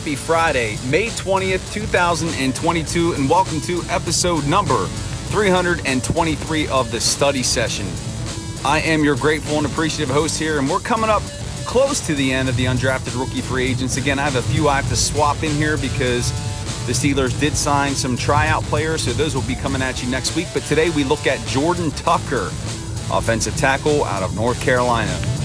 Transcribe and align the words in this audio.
Happy 0.00 0.16
Friday, 0.16 0.78
May 0.88 1.08
20th, 1.08 1.74
2022, 1.74 3.12
and 3.12 3.28
welcome 3.28 3.60
to 3.60 3.82
episode 3.90 4.46
number 4.46 4.86
323 5.28 6.68
of 6.68 6.90
the 6.90 6.98
study 6.98 7.42
session. 7.42 7.86
I 8.64 8.80
am 8.80 9.04
your 9.04 9.14
grateful 9.14 9.58
and 9.58 9.66
appreciative 9.66 10.08
host 10.08 10.38
here, 10.38 10.58
and 10.58 10.70
we're 10.70 10.80
coming 10.80 11.10
up 11.10 11.20
close 11.66 12.00
to 12.06 12.14
the 12.14 12.32
end 12.32 12.48
of 12.48 12.56
the 12.56 12.64
undrafted 12.64 13.20
rookie 13.20 13.42
free 13.42 13.66
agents. 13.66 13.98
Again, 13.98 14.18
I 14.18 14.22
have 14.22 14.36
a 14.36 14.42
few 14.42 14.70
I 14.70 14.76
have 14.76 14.88
to 14.88 14.96
swap 14.96 15.42
in 15.42 15.50
here 15.50 15.76
because 15.76 16.30
the 16.86 16.94
Steelers 16.94 17.38
did 17.38 17.54
sign 17.54 17.94
some 17.94 18.16
tryout 18.16 18.62
players, 18.64 19.02
so 19.02 19.12
those 19.12 19.34
will 19.34 19.42
be 19.42 19.54
coming 19.54 19.82
at 19.82 20.02
you 20.02 20.08
next 20.08 20.34
week. 20.34 20.48
But 20.54 20.62
today 20.62 20.88
we 20.88 21.04
look 21.04 21.26
at 21.26 21.46
Jordan 21.46 21.90
Tucker, 21.90 22.46
offensive 23.12 23.54
tackle 23.56 24.04
out 24.04 24.22
of 24.22 24.34
North 24.34 24.62
Carolina. 24.62 25.39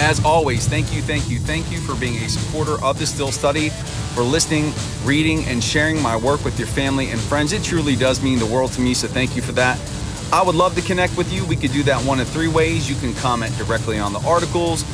As 0.00 0.24
always, 0.24 0.66
thank 0.66 0.94
you, 0.94 1.02
thank 1.02 1.28
you, 1.28 1.38
thank 1.38 1.70
you 1.70 1.78
for 1.78 1.94
being 1.94 2.16
a 2.24 2.28
supporter 2.28 2.82
of 2.82 2.98
the 2.98 3.04
Steel 3.04 3.30
Study, 3.30 3.68
for 4.14 4.22
listening, 4.22 4.72
reading, 5.04 5.44
and 5.44 5.62
sharing 5.62 6.00
my 6.00 6.16
work 6.16 6.42
with 6.42 6.58
your 6.58 6.68
family 6.68 7.10
and 7.10 7.20
friends. 7.20 7.52
It 7.52 7.62
truly 7.62 7.96
does 7.96 8.22
mean 8.22 8.38
the 8.38 8.46
world 8.46 8.72
to 8.72 8.80
me, 8.80 8.94
so 8.94 9.06
thank 9.08 9.36
you 9.36 9.42
for 9.42 9.52
that. 9.52 9.78
I 10.32 10.42
would 10.42 10.54
love 10.54 10.74
to 10.76 10.80
connect 10.80 11.18
with 11.18 11.30
you. 11.30 11.44
We 11.44 11.54
could 11.54 11.72
do 11.72 11.82
that 11.82 12.02
one 12.02 12.18
of 12.18 12.26
three 12.28 12.48
ways. 12.48 12.88
You 12.88 12.96
can 12.96 13.14
comment 13.16 13.54
directly 13.58 13.98
on 13.98 14.14
the 14.14 14.20
articles. 14.20 14.86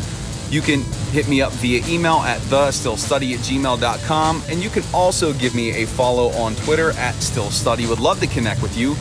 You 0.50 0.60
can 0.60 0.82
hit 1.12 1.28
me 1.28 1.40
up 1.40 1.52
via 1.52 1.86
email 1.86 2.16
at 2.16 2.40
thesteelstudy 2.40 3.34
at 3.34 3.40
gmail.com. 3.40 4.42
And 4.48 4.62
you 4.62 4.70
can 4.70 4.82
also 4.92 5.32
give 5.34 5.54
me 5.54 5.82
a 5.82 5.86
follow 5.86 6.30
on 6.30 6.56
Twitter 6.56 6.90
at 6.90 7.14
steelstudy. 7.14 7.88
Would 7.88 8.00
love 8.00 8.18
to 8.20 8.26
connect 8.26 8.60
with 8.60 8.76
you. 8.76 8.96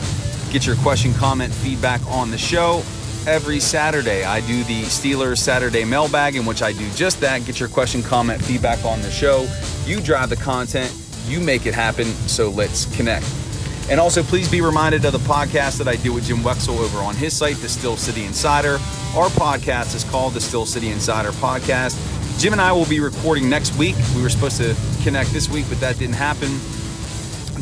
Get 0.52 0.66
your 0.66 0.76
question, 0.76 1.12
comment, 1.14 1.52
feedback 1.52 2.00
on 2.06 2.30
the 2.30 2.38
show. 2.38 2.82
Every 3.26 3.58
Saturday, 3.58 4.22
I 4.22 4.40
do 4.42 4.62
the 4.62 4.82
Steelers 4.82 5.38
Saturday 5.38 5.84
mailbag, 5.84 6.36
in 6.36 6.46
which 6.46 6.62
I 6.62 6.72
do 6.72 6.88
just 6.90 7.20
that. 7.22 7.44
Get 7.44 7.58
your 7.58 7.68
question, 7.68 8.00
comment, 8.00 8.40
feedback 8.40 8.84
on 8.84 9.02
the 9.02 9.10
show. 9.10 9.48
You 9.84 10.00
drive 10.00 10.30
the 10.30 10.36
content, 10.36 10.94
you 11.26 11.40
make 11.40 11.66
it 11.66 11.74
happen. 11.74 12.04
So 12.28 12.50
let's 12.50 12.84
connect. 12.96 13.26
And 13.90 13.98
also, 13.98 14.22
please 14.22 14.48
be 14.48 14.60
reminded 14.60 15.04
of 15.04 15.12
the 15.12 15.18
podcast 15.18 15.78
that 15.78 15.88
I 15.88 15.96
do 15.96 16.12
with 16.12 16.26
Jim 16.26 16.38
Wexell 16.38 16.78
over 16.78 16.98
on 16.98 17.16
his 17.16 17.36
site, 17.36 17.56
The 17.56 17.68
Steel 17.68 17.96
City 17.96 18.24
Insider. 18.24 18.74
Our 19.16 19.28
podcast 19.30 19.96
is 19.96 20.04
called 20.04 20.34
The 20.34 20.40
Steel 20.40 20.64
City 20.64 20.90
Insider 20.90 21.32
Podcast. 21.32 21.98
Jim 22.38 22.52
and 22.52 22.62
I 22.62 22.70
will 22.70 22.86
be 22.86 23.00
recording 23.00 23.50
next 23.50 23.76
week. 23.76 23.96
We 24.14 24.22
were 24.22 24.30
supposed 24.30 24.58
to 24.58 24.76
connect 25.02 25.30
this 25.30 25.48
week, 25.48 25.66
but 25.68 25.80
that 25.80 25.98
didn't 25.98 26.14
happen. 26.14 26.60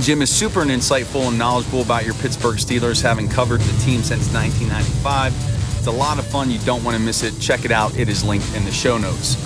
Jim 0.01 0.21
is 0.21 0.29
super 0.29 0.63
insightful 0.63 1.29
and 1.29 1.39
knowledgeable 1.39 1.81
about 1.81 2.05
your 2.05 2.15
Pittsburgh 2.15 2.59
Steelers, 2.59 3.01
having 3.01 3.29
covered 3.29 3.61
the 3.63 3.83
team 3.83 4.03
since 4.03 4.31
1995. 4.31 5.54
It's 5.85 5.93
a 5.93 5.99
lot 5.99 6.19
of 6.19 6.27
fun. 6.27 6.51
You 6.51 6.59
don't 6.61 6.83
want 6.83 6.97
to 6.97 7.03
miss 7.03 7.23
it. 7.23 7.39
Check 7.39 7.67
it 7.67 7.71
out. 7.71 7.95
It 7.99 8.09
is 8.09 8.25
linked 8.25 8.57
in 8.57 8.65
the 8.65 8.73
show 8.73 8.97
notes. 8.97 9.37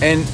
And 0.00 0.24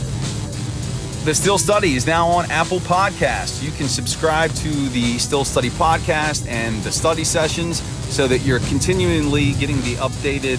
the 1.25 1.35
Steel 1.35 1.59
Study 1.59 1.97
is 1.97 2.07
now 2.07 2.29
on 2.29 2.49
Apple 2.49 2.79
Podcasts. 2.79 3.61
You 3.61 3.73
can 3.73 3.89
subscribe 3.89 4.53
to 4.55 4.69
the 4.91 5.19
Steel 5.19 5.45
Study 5.45 5.71
podcast 5.71 6.47
and 6.47 6.81
the 6.85 6.93
study 6.93 7.25
sessions 7.25 7.83
so 8.09 8.29
that 8.29 8.43
you're 8.43 8.61
continually 8.61 9.55
getting 9.55 9.81
the 9.81 9.97
updated 9.97 10.59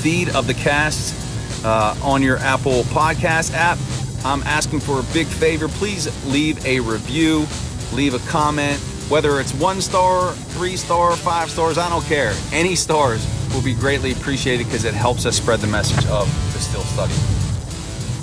feed 0.00 0.28
of 0.28 0.46
the 0.46 0.54
cast 0.54 1.64
uh, 1.64 1.96
on 2.04 2.22
your 2.22 2.36
Apple 2.36 2.84
Podcast 2.84 3.52
app. 3.52 3.78
I'm 4.24 4.44
asking 4.44 4.78
for 4.78 5.00
a 5.00 5.04
big 5.12 5.26
favor. 5.26 5.66
Please 5.66 6.06
leave 6.26 6.64
a 6.64 6.78
review, 6.78 7.48
leave 7.94 8.14
a 8.14 8.20
comment, 8.30 8.80
whether 9.08 9.40
it's 9.40 9.52
one 9.54 9.80
star, 9.80 10.32
three 10.32 10.76
star, 10.76 11.14
five 11.16 11.50
stars, 11.50 11.78
I 11.78 11.88
don't 11.88 12.04
care. 12.04 12.32
Any 12.52 12.74
stars 12.74 13.26
will 13.52 13.62
be 13.62 13.74
greatly 13.74 14.12
appreciated 14.12 14.64
because 14.64 14.84
it 14.84 14.94
helps 14.94 15.26
us 15.26 15.36
spread 15.36 15.60
the 15.60 15.66
message 15.66 16.06
of 16.06 16.26
the 16.52 16.58
Steel 16.58 16.82
Study. 16.82 17.14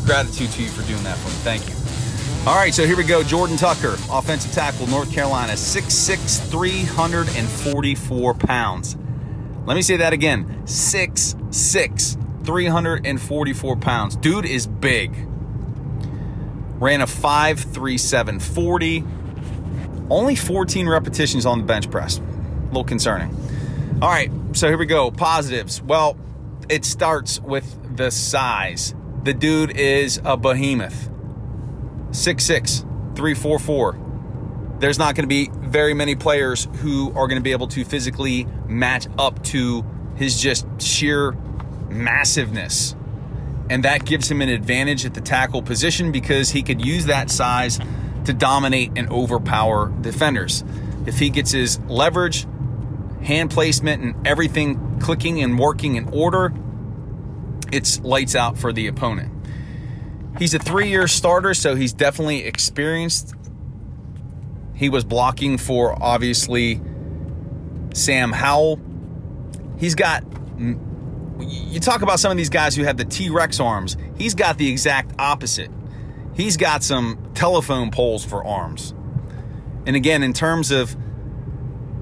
Gratitude 0.05 0.51
to 0.51 0.63
you 0.63 0.69
for 0.69 0.85
doing 0.87 1.03
that 1.03 1.17
for 1.17 1.29
me. 1.29 1.35
Thank 1.43 1.69
you. 1.69 1.75
All 2.49 2.55
right, 2.55 2.73
so 2.73 2.87
here 2.87 2.97
we 2.97 3.03
go. 3.03 3.21
Jordan 3.21 3.55
Tucker, 3.55 3.97
offensive 4.09 4.51
tackle, 4.51 4.87
North 4.87 5.13
Carolina, 5.13 5.53
6'6, 5.53 6.49
344 6.49 8.33
pounds. 8.33 8.97
Let 9.67 9.75
me 9.75 9.83
say 9.83 9.97
that 9.97 10.11
again 10.11 10.63
6'6, 10.65 12.45
344 12.45 13.75
pounds. 13.77 14.15
Dude 14.15 14.45
is 14.45 14.65
big. 14.65 15.13
Ran 16.79 17.01
a 17.01 17.05
5'3, 17.05 18.41
40. 18.41 19.03
Only 20.11 20.35
14 20.35 20.89
repetitions 20.89 21.45
on 21.45 21.59
the 21.59 21.63
bench 21.63 21.89
press. 21.89 22.17
A 22.17 22.65
little 22.65 22.83
concerning. 22.83 23.33
All 24.01 24.09
right, 24.09 24.29
so 24.51 24.67
here 24.67 24.77
we 24.77 24.85
go. 24.85 25.09
Positives. 25.09 25.81
Well, 25.81 26.17
it 26.67 26.83
starts 26.83 27.39
with 27.39 27.95
the 27.95 28.11
size. 28.11 28.93
The 29.23 29.33
dude 29.33 29.77
is 29.77 30.19
a 30.25 30.35
behemoth. 30.35 31.09
6'6, 32.09 32.81
344. 33.15 33.99
There's 34.79 34.99
not 34.99 35.15
going 35.15 35.23
to 35.23 35.27
be 35.27 35.49
very 35.53 35.93
many 35.93 36.15
players 36.15 36.67
who 36.81 37.13
are 37.13 37.27
going 37.27 37.39
to 37.39 37.43
be 37.43 37.53
able 37.53 37.67
to 37.69 37.85
physically 37.85 38.47
match 38.67 39.07
up 39.17 39.41
to 39.45 39.85
his 40.15 40.41
just 40.41 40.67
sheer 40.81 41.31
massiveness. 41.89 42.97
And 43.69 43.85
that 43.85 44.03
gives 44.03 44.29
him 44.29 44.41
an 44.41 44.49
advantage 44.49 45.05
at 45.05 45.13
the 45.13 45.21
tackle 45.21 45.61
position 45.61 46.11
because 46.11 46.49
he 46.49 46.63
could 46.63 46.85
use 46.85 47.05
that 47.05 47.31
size 47.31 47.79
to 48.25 48.33
dominate 48.33 48.91
and 48.95 49.09
overpower 49.09 49.91
defenders. 50.01 50.63
If 51.05 51.19
he 51.19 51.29
gets 51.29 51.51
his 51.51 51.79
leverage, 51.81 52.45
hand 53.23 53.51
placement, 53.51 54.03
and 54.03 54.27
everything 54.27 54.99
clicking 54.99 55.41
and 55.41 55.57
working 55.57 55.95
in 55.95 56.09
order, 56.09 56.53
it's 57.71 57.99
lights 58.01 58.35
out 58.35 58.57
for 58.57 58.71
the 58.73 58.87
opponent. 58.87 59.31
He's 60.37 60.53
a 60.53 60.59
three 60.59 60.89
year 60.89 61.07
starter, 61.07 61.53
so 61.53 61.75
he's 61.75 61.93
definitely 61.93 62.45
experienced. 62.45 63.33
He 64.73 64.89
was 64.89 65.03
blocking 65.03 65.57
for 65.57 66.01
obviously 66.01 66.81
Sam 67.93 68.31
Howell. 68.31 68.79
He's 69.77 69.95
got, 69.95 70.23
you 70.59 71.79
talk 71.79 72.01
about 72.01 72.19
some 72.19 72.31
of 72.31 72.37
these 72.37 72.49
guys 72.49 72.75
who 72.75 72.83
have 72.83 72.97
the 72.97 73.05
T 73.05 73.29
Rex 73.29 73.59
arms. 73.59 73.97
He's 74.17 74.35
got 74.35 74.57
the 74.57 74.69
exact 74.69 75.11
opposite. 75.19 75.69
He's 76.33 76.57
got 76.57 76.83
some 76.83 77.31
telephone 77.33 77.91
poles 77.91 78.23
for 78.23 78.45
arms. 78.45 78.93
And 79.85 79.95
again, 79.95 80.23
in 80.23 80.33
terms 80.33 80.71
of 80.71 80.95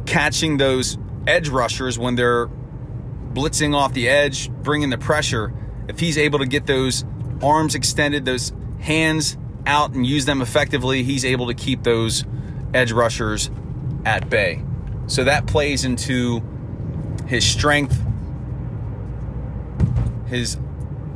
catching 0.05 0.57
those 0.57 0.97
edge 1.27 1.49
rushers 1.49 1.97
when 1.97 2.15
they're 2.15 2.47
blitzing 2.47 3.75
off 3.75 3.93
the 3.93 4.09
edge, 4.09 4.49
bringing 4.49 4.89
the 4.89 4.97
pressure, 4.97 5.53
if 5.87 5.99
he's 5.99 6.17
able 6.17 6.39
to 6.39 6.45
get 6.45 6.65
those 6.65 7.05
arms 7.41 7.75
extended, 7.75 8.25
those 8.25 8.51
hands 8.79 9.37
out 9.65 9.93
and 9.93 10.05
use 10.05 10.25
them 10.25 10.41
effectively, 10.41 11.03
he's 11.03 11.25
able 11.25 11.47
to 11.47 11.53
keep 11.53 11.83
those 11.83 12.25
edge 12.73 12.91
rushers 12.91 13.49
at 14.05 14.29
bay. 14.29 14.63
So 15.07 15.23
that 15.23 15.47
plays 15.47 15.85
into 15.85 16.41
his 17.27 17.45
strength, 17.45 17.99
his 20.27 20.57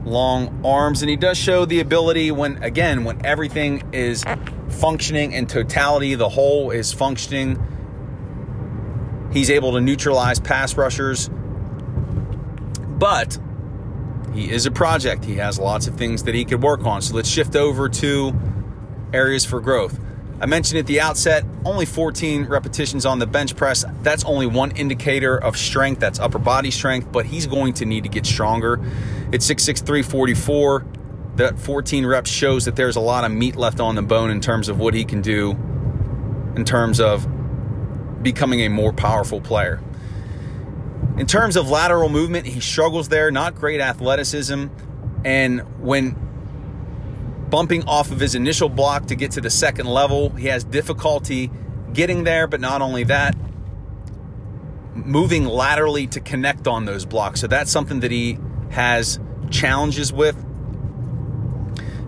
long 0.06 0.66
arms, 0.66 1.02
and 1.02 1.10
he 1.10 1.16
does 1.16 1.38
show 1.38 1.66
the 1.66 1.80
ability 1.80 2.32
when, 2.32 2.62
again, 2.64 3.04
when 3.04 3.26
everything 3.26 3.84
is 3.94 4.24
functioning 4.70 5.32
in 5.32 5.48
totality, 5.48 6.16
the 6.16 6.30
whole 6.30 6.72
is 6.72 6.92
functioning. 6.92 7.60
He's 9.32 9.50
able 9.50 9.74
to 9.74 9.82
neutralize 9.82 10.40
pass 10.40 10.76
rushers. 10.76 11.30
But 12.88 13.38
he 14.34 14.52
is 14.52 14.66
a 14.66 14.72
project. 14.72 15.26
He 15.26 15.36
has 15.36 15.60
lots 15.60 15.88
of 15.88 15.96
things 15.96 16.24
that 16.24 16.36
he 16.36 16.46
could 16.46 16.62
work 16.62 16.86
on. 16.86 17.02
So 17.02 17.16
let's 17.16 17.30
shift 17.30 17.56
over 17.56 17.90
to 17.90 18.34
areas 19.14 19.46
for 19.46 19.60
growth. 19.60 20.00
I 20.40 20.46
mentioned 20.46 20.80
at 20.80 20.88
the 20.88 21.00
outset, 21.00 21.46
only 21.64 21.86
14 21.86 22.46
repetitions 22.46 23.06
on 23.06 23.20
the 23.20 23.28
bench 23.28 23.56
press. 23.56 23.86
That's 24.02 24.26
only 24.26 24.46
one 24.46 24.72
indicator 24.72 25.38
of 25.38 25.56
strength. 25.56 26.00
That's 26.00 26.20
upper 26.20 26.40
body 26.40 26.72
strength, 26.72 27.12
but 27.12 27.26
he's 27.26 27.48
going 27.48 27.74
to 27.76 27.86
need 27.86 28.04
to 28.04 28.10
get 28.10 28.26
stronger. 28.26 28.80
It's 29.32 29.50
6'6, 29.50 30.04
44. 30.06 30.86
That 31.36 31.58
14 31.58 32.06
reps 32.06 32.30
shows 32.30 32.66
that 32.66 32.76
there's 32.76 32.96
a 32.96 33.00
lot 33.00 33.24
of 33.24 33.32
meat 33.32 33.56
left 33.56 33.80
on 33.80 33.96
the 33.96 34.04
bone 34.04 34.30
in 34.30 34.40
terms 34.40 34.70
of 34.70 34.80
what 34.80 34.94
he 34.94 35.04
can 35.04 35.22
do 35.22 35.52
in 36.56 36.64
terms 36.66 37.00
of 37.00 37.28
becoming 38.22 38.62
a 38.62 38.70
more 38.70 38.94
powerful 38.94 39.42
player. 39.42 39.82
In 41.18 41.28
terms 41.28 41.56
of 41.56 41.70
lateral 41.70 42.10
movement, 42.10 42.46
he 42.46 42.60
struggles 42.60 43.10
there, 43.10 43.32
not 43.32 43.56
great 43.56 43.80
athleticism. 43.80 44.68
And 45.26 45.62
when 45.80 46.23
bumping 47.54 47.84
off 47.84 48.10
of 48.10 48.20
his 48.20 48.34
initial 48.34 48.68
block 48.68 49.06
to 49.06 49.14
get 49.14 49.30
to 49.30 49.40
the 49.40 49.50
second 49.52 49.86
level, 49.86 50.32
he 50.32 50.48
has 50.48 50.64
difficulty 50.64 51.52
getting 51.94 52.24
there, 52.24 52.48
but 52.48 52.60
not 52.60 52.82
only 52.82 53.04
that, 53.04 53.36
moving 54.96 55.46
laterally 55.46 56.08
to 56.08 56.20
connect 56.20 56.68
on 56.68 56.86
those 56.86 57.06
blocks. 57.06 57.40
So 57.42 57.46
that's 57.46 57.70
something 57.70 58.00
that 58.00 58.10
he 58.10 58.40
has 58.72 59.20
challenges 59.52 60.12
with. 60.12 60.36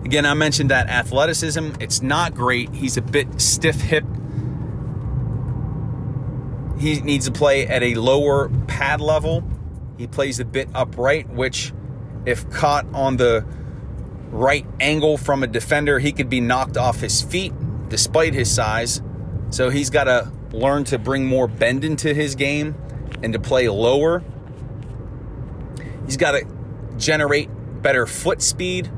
Again, 0.04 0.26
I 0.26 0.34
mentioned 0.34 0.72
that 0.72 0.88
athleticism, 0.88 1.74
it's 1.78 2.02
not 2.02 2.34
great. 2.34 2.74
He's 2.74 2.96
a 2.96 3.02
bit 3.02 3.40
stiff 3.40 3.80
hip. 3.80 4.04
he 6.76 7.00
needs 7.02 7.26
to 7.26 7.32
play 7.32 7.68
at 7.68 7.84
a 7.84 7.94
lower 7.94 8.48
pad 8.66 9.00
level. 9.00 9.48
He 9.96 10.08
plays 10.08 10.40
a 10.40 10.44
bit 10.44 10.68
upright, 10.74 11.30
which, 11.30 11.72
if 12.24 12.50
caught 12.50 12.84
on 12.92 13.16
the 13.16 13.46
right 14.30 14.66
angle 14.80 15.16
from 15.16 15.42
a 15.42 15.46
defender, 15.46 15.98
he 15.98 16.12
could 16.12 16.28
be 16.28 16.40
knocked 16.40 16.76
off 16.76 17.00
his 17.00 17.22
feet 17.22 17.52
despite 17.88 18.34
his 18.34 18.52
size. 18.52 19.02
So 19.50 19.70
he's 19.70 19.90
got 19.90 20.04
to 20.04 20.32
learn 20.52 20.84
to 20.84 20.98
bring 20.98 21.26
more 21.26 21.46
bend 21.46 21.84
into 21.84 22.12
his 22.14 22.34
game 22.34 22.74
and 23.22 23.32
to 23.32 23.38
play 23.38 23.68
lower. 23.68 24.22
He's 26.04 26.16
got 26.16 26.32
to 26.32 26.46
generate 26.96 27.48
better 27.82 28.06
foot 28.06 28.42
speed 28.42 28.90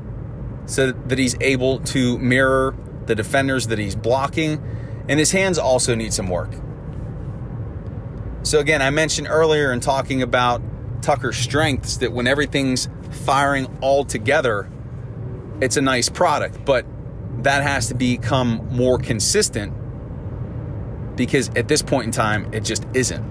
so 0.65 0.91
that 0.91 1.17
he's 1.17 1.35
able 1.41 1.79
to 1.79 2.17
mirror 2.19 2.75
the 3.05 3.15
defenders 3.15 3.67
that 3.67 3.79
he's 3.79 3.95
blocking. 3.95 4.63
And 5.07 5.19
his 5.19 5.31
hands 5.31 5.57
also 5.57 5.95
need 5.95 6.13
some 6.13 6.27
work. 6.27 6.51
So, 8.43 8.59
again, 8.59 8.81
I 8.81 8.89
mentioned 8.89 9.27
earlier 9.29 9.71
in 9.73 9.79
talking 9.79 10.21
about 10.21 10.61
Tucker's 11.01 11.37
strengths 11.37 11.97
that 11.97 12.11
when 12.11 12.27
everything's 12.27 12.87
firing 13.25 13.65
all 13.81 14.05
together, 14.05 14.69
it's 15.61 15.77
a 15.77 15.81
nice 15.81 16.09
product, 16.09 16.63
but 16.65 16.85
that 17.43 17.63
has 17.63 17.87
to 17.87 17.93
become 17.93 18.67
more 18.71 18.97
consistent 18.97 19.73
because 21.15 21.49
at 21.49 21.67
this 21.67 21.81
point 21.81 22.05
in 22.05 22.11
time, 22.11 22.53
it 22.53 22.63
just 22.63 22.85
isn't. 22.93 23.23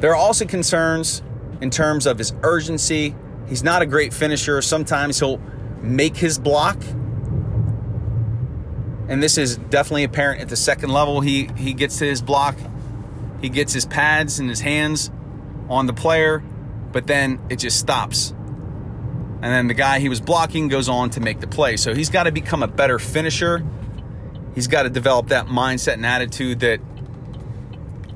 There 0.00 0.10
are 0.10 0.16
also 0.16 0.46
concerns 0.46 1.22
in 1.60 1.70
terms 1.70 2.06
of 2.06 2.18
his 2.18 2.32
urgency. 2.42 3.14
He's 3.48 3.62
not 3.62 3.82
a 3.82 3.86
great 3.86 4.12
finisher. 4.12 4.60
Sometimes 4.62 5.18
he'll 5.18 5.40
make 5.82 6.16
his 6.16 6.38
block. 6.38 6.78
And 9.08 9.22
this 9.22 9.38
is 9.38 9.56
definitely 9.56 10.04
apparent 10.04 10.40
at 10.40 10.48
the 10.48 10.56
second 10.56 10.90
level. 10.90 11.20
He 11.20 11.48
he 11.56 11.72
gets 11.74 11.98
to 11.98 12.06
his 12.06 12.20
block. 12.22 12.56
He 13.40 13.48
gets 13.48 13.72
his 13.72 13.86
pads 13.86 14.38
and 14.38 14.48
his 14.48 14.60
hands 14.60 15.10
on 15.68 15.86
the 15.86 15.92
player, 15.92 16.42
but 16.92 17.06
then 17.06 17.38
it 17.48 17.56
just 17.56 17.78
stops. 17.78 18.34
And 19.42 19.44
then 19.44 19.66
the 19.66 19.74
guy 19.74 19.98
he 19.98 20.08
was 20.08 20.20
blocking 20.20 20.68
goes 20.68 20.88
on 20.88 21.10
to 21.10 21.20
make 21.20 21.40
the 21.40 21.46
play. 21.46 21.76
So 21.76 21.94
he's 21.94 22.10
got 22.10 22.24
to 22.24 22.32
become 22.32 22.62
a 22.62 22.68
better 22.68 22.98
finisher. 22.98 23.64
He's 24.54 24.66
got 24.66 24.84
to 24.84 24.90
develop 24.90 25.28
that 25.28 25.46
mindset 25.46 25.94
and 25.94 26.06
attitude 26.06 26.60
that 26.60 26.80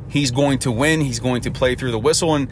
he's 0.08 0.31
going 0.31 0.58
to 0.61 0.72
win, 0.72 1.00
he's 1.00 1.20
going 1.20 1.43
to 1.43 1.50
play 1.50 1.75
through 1.75 1.90
the 1.93 1.99
whistle. 1.99 2.34
And 2.34 2.49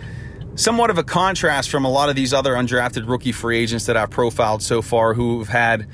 somewhat 0.54 0.90
of 0.90 0.98
a 0.98 1.04
contrast 1.04 1.70
from 1.70 1.84
a 1.84 1.90
lot 1.90 2.08
of 2.08 2.16
these 2.16 2.34
other 2.34 2.52
undrafted 2.54 3.08
rookie 3.08 3.32
free 3.32 3.58
agents 3.58 3.86
that 3.86 3.96
I've 3.96 4.10
profiled 4.10 4.62
so 4.62 4.82
far 4.82 5.14
who've 5.14 5.48
had 5.48 5.86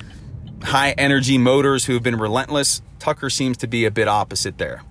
high 0.63 0.93
energy 0.93 1.39
motors, 1.39 1.85
who 1.85 1.95
have 1.95 2.03
been 2.03 2.17
relentless. 2.17 2.83
Tucker 2.99 3.31
seems 3.31 3.59
to 3.59 3.67
be 3.67 3.85
a 3.85 3.91
bit 3.91 4.09
opposite 4.09 4.59
there. 4.59 4.83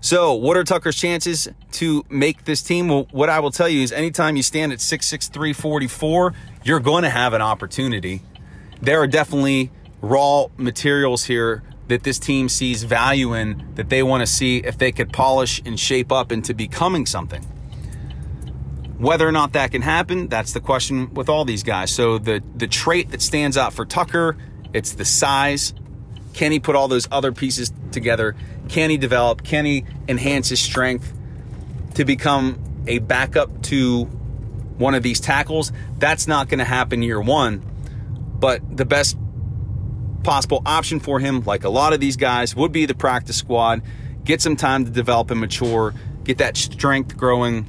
So, 0.00 0.34
what 0.34 0.58
are 0.58 0.64
Tucker's 0.64 0.96
chances 0.96 1.48
to 1.72 2.04
make 2.10 2.44
this 2.44 2.62
team? 2.62 2.88
Well, 2.88 3.06
what 3.10 3.30
I 3.30 3.40
will 3.40 3.50
tell 3.50 3.70
you 3.70 3.82
is 3.82 3.90
anytime 3.90 4.36
you 4.36 4.42
stand 4.42 4.70
at 4.72 4.78
6'6, 4.78 5.56
44, 5.56 6.34
you're 6.64 6.80
going 6.80 7.04
to 7.04 7.10
have 7.10 7.34
an 7.34 7.42
opportunity. 7.42 8.22
There 8.80 9.00
are 9.00 9.06
definitely 9.06 9.70
raw 10.00 10.46
materials 10.56 11.24
here 11.24 11.62
that 11.88 12.02
this 12.02 12.18
team 12.18 12.48
sees 12.48 12.82
value 12.82 13.34
in 13.34 13.72
that 13.74 13.90
they 13.90 14.02
want 14.02 14.22
to 14.22 14.26
see 14.26 14.58
if 14.58 14.78
they 14.78 14.90
could 14.90 15.12
polish 15.12 15.62
and 15.64 15.78
shape 15.78 16.10
up 16.10 16.32
into 16.32 16.54
becoming 16.54 17.04
something. 17.04 17.42
Whether 18.98 19.28
or 19.28 19.32
not 19.32 19.52
that 19.52 19.72
can 19.72 19.82
happen, 19.82 20.28
that's 20.28 20.52
the 20.52 20.60
question 20.60 21.12
with 21.12 21.28
all 21.28 21.44
these 21.44 21.62
guys. 21.62 21.92
So 21.92 22.16
the 22.16 22.42
the 22.56 22.66
trait 22.66 23.10
that 23.10 23.20
stands 23.20 23.56
out 23.58 23.74
for 23.74 23.84
Tucker, 23.84 24.36
it's 24.72 24.92
the 24.92 25.04
size. 25.04 25.74
Can 26.32 26.52
he 26.52 26.58
put 26.58 26.74
all 26.74 26.88
those 26.88 27.06
other 27.10 27.32
pieces 27.32 27.72
together? 27.92 28.34
Can 28.68 28.90
he 28.90 28.96
develop? 28.96 29.44
Can 29.44 29.64
he 29.64 29.84
enhance 30.08 30.48
his 30.48 30.60
strength 30.60 31.12
to 31.94 32.04
become 32.04 32.58
a 32.86 32.98
backup 33.00 33.62
to 33.64 34.08
one 34.78 34.94
of 34.94 35.02
these 35.02 35.20
tackles? 35.20 35.72
That's 35.98 36.26
not 36.26 36.48
going 36.48 36.58
to 36.58 36.64
happen 36.64 37.02
year 37.02 37.20
one. 37.20 37.64
But 38.38 38.76
the 38.76 38.84
best 38.84 39.16
possible 40.22 40.62
option 40.66 41.00
for 41.00 41.20
him, 41.20 41.42
like 41.44 41.64
a 41.64 41.68
lot 41.68 41.92
of 41.92 42.00
these 42.00 42.16
guys, 42.16 42.56
would 42.56 42.72
be 42.72 42.86
the 42.86 42.94
practice 42.94 43.36
squad. 43.36 43.82
Get 44.24 44.40
some 44.40 44.56
time 44.56 44.84
to 44.84 44.90
develop 44.90 45.30
and 45.30 45.40
mature, 45.40 45.94
get 46.24 46.38
that 46.38 46.56
strength 46.56 47.16
growing, 47.16 47.68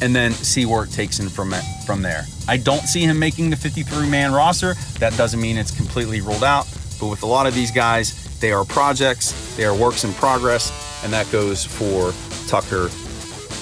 and 0.00 0.14
then 0.14 0.32
see 0.32 0.66
where 0.66 0.84
it 0.84 0.90
takes 0.90 1.18
him 1.18 1.28
from 1.28 1.54
from 1.86 2.02
there. 2.02 2.24
I 2.46 2.56
don't 2.56 2.82
see 2.82 3.02
him 3.02 3.18
making 3.18 3.50
the 3.50 3.56
53 3.56 4.08
man 4.08 4.32
roster. 4.32 4.74
That 4.98 5.16
doesn't 5.16 5.40
mean 5.40 5.56
it's 5.56 5.74
completely 5.74 6.20
ruled 6.20 6.44
out, 6.44 6.66
but 7.00 7.08
with 7.08 7.22
a 7.22 7.26
lot 7.26 7.46
of 7.46 7.54
these 7.54 7.70
guys, 7.70 8.38
they 8.40 8.52
are 8.52 8.64
projects, 8.64 9.56
they 9.56 9.64
are 9.64 9.74
works 9.74 10.04
in 10.04 10.12
progress, 10.14 10.72
and 11.02 11.12
that 11.12 11.30
goes 11.32 11.64
for 11.64 12.12
Tucker 12.48 12.90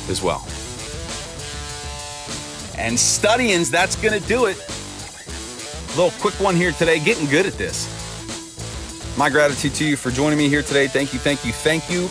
as 0.08 0.22
well. 0.22 0.46
And 2.78 2.99
studying's 2.99 3.70
that's 3.70 3.96
going 3.96 4.20
to 4.20 4.28
do 4.28 4.46
it. 4.46 4.56
A 4.56 5.96
little 5.96 6.11
quick 6.20 6.34
one 6.34 6.56
here 6.56 6.73
today, 6.73 6.99
getting 6.99 7.26
good 7.26 7.46
at 7.46 7.55
this. 7.55 7.93
My 9.17 9.31
gratitude 9.31 9.75
to 9.75 9.84
you 9.84 9.96
for 9.96 10.11
joining 10.11 10.38
me 10.38 10.49
here 10.49 10.62
today. 10.62 10.88
Thank 10.88 11.12
you, 11.12 11.19
thank 11.19 11.44
you, 11.44 11.52
thank 11.52 11.88
you 11.90 12.08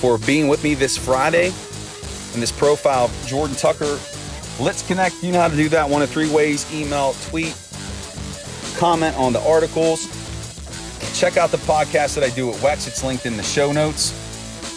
for 0.00 0.18
being 0.18 0.48
with 0.48 0.62
me 0.62 0.74
this 0.74 0.96
Friday 0.96 1.46
in 2.34 2.40
this 2.40 2.52
profile 2.52 3.06
of 3.06 3.26
Jordan 3.26 3.56
Tucker. 3.56 3.98
Let's 4.60 4.86
connect. 4.86 5.22
You 5.22 5.32
know 5.32 5.40
how 5.40 5.48
to 5.48 5.56
do 5.56 5.68
that 5.70 5.88
one 5.88 6.02
of 6.02 6.10
three 6.10 6.30
ways 6.30 6.72
email, 6.72 7.14
tweet, 7.28 7.56
comment 8.76 9.16
on 9.16 9.32
the 9.32 9.40
articles 9.40 10.06
Check 11.20 11.36
out 11.36 11.50
the 11.50 11.58
podcast 11.58 12.14
that 12.14 12.24
I 12.24 12.30
do 12.30 12.48
at 12.50 12.56
Wex. 12.56 12.88
It's 12.88 13.04
linked 13.04 13.26
in 13.26 13.36
the 13.36 13.42
show 13.42 13.72
notes. 13.72 14.14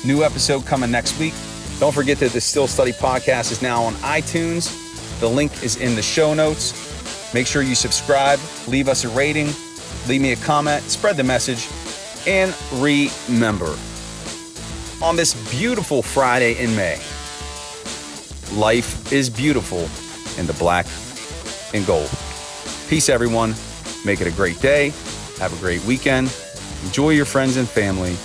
New 0.03 0.23
episode 0.23 0.65
coming 0.65 0.91
next 0.91 1.17
week. 1.17 1.33
Don't 1.79 1.93
forget 1.93 2.17
that 2.19 2.31
the 2.31 2.41
Steel 2.41 2.67
Study 2.67 2.91
podcast 2.91 3.51
is 3.51 3.61
now 3.61 3.83
on 3.83 3.93
iTunes. 3.95 4.82
The 5.23 5.29
link 5.29 5.63
is 5.63 5.77
in 5.77 5.95
the 5.95 6.01
show 6.01 6.33
notes. 6.33 7.33
Make 7.33 7.47
sure 7.47 7.61
you 7.61 7.75
subscribe, 7.75 8.41
leave 8.67 8.89
us 8.89 9.05
a 9.05 9.09
rating, 9.09 9.47
leave 10.05 10.19
me 10.19 10.33
a 10.33 10.35
comment, 10.35 10.83
spread 10.83 11.15
the 11.15 11.23
message, 11.23 11.69
and 12.27 12.53
remember 12.73 13.73
on 15.01 15.15
this 15.15 15.33
beautiful 15.49 16.01
Friday 16.01 16.61
in 16.61 16.75
May, 16.75 16.97
life 18.59 19.13
is 19.13 19.29
beautiful 19.29 19.87
in 20.37 20.45
the 20.45 20.55
black 20.59 20.87
and 21.73 21.85
gold. 21.85 22.09
Peace, 22.89 23.07
everyone. 23.07 23.55
Make 24.03 24.19
it 24.19 24.27
a 24.27 24.31
great 24.31 24.59
day. 24.59 24.89
Have 25.39 25.53
a 25.53 25.59
great 25.61 25.85
weekend. 25.85 26.35
Enjoy 26.83 27.11
your 27.11 27.23
friends 27.23 27.55
and 27.55 27.69
family. 27.69 28.17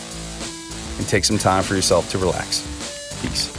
And 0.98 1.06
take 1.06 1.24
some 1.24 1.38
time 1.38 1.62
for 1.62 1.76
yourself 1.76 2.10
to 2.10 2.18
relax. 2.18 2.66
Peace. 3.22 3.57